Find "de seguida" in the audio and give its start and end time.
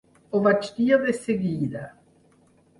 1.05-1.85